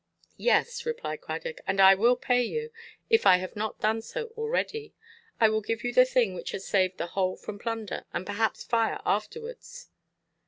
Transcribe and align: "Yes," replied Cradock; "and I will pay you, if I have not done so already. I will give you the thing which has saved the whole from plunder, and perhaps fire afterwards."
"Yes," 0.39 0.83
replied 0.83 1.21
Cradock; 1.21 1.59
"and 1.67 1.79
I 1.79 1.93
will 1.93 2.15
pay 2.15 2.41
you, 2.41 2.71
if 3.11 3.27
I 3.27 3.37
have 3.37 3.55
not 3.55 3.79
done 3.79 4.01
so 4.01 4.33
already. 4.35 4.95
I 5.39 5.47
will 5.47 5.61
give 5.61 5.83
you 5.83 5.93
the 5.93 6.05
thing 6.05 6.33
which 6.33 6.53
has 6.53 6.65
saved 6.67 6.97
the 6.97 7.05
whole 7.13 7.37
from 7.37 7.59
plunder, 7.59 8.05
and 8.11 8.25
perhaps 8.25 8.63
fire 8.63 8.99
afterwards." 9.05 9.89